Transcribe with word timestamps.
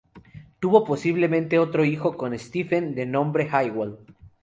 Tuvo 0.59 0.83
posiblemente 0.83 1.59
otro 1.59 1.85
hijo 1.85 2.17
con 2.17 2.35
Stephen, 2.39 2.95
de 2.95 3.05
nombre 3.05 3.47
Hywel. 3.47 3.97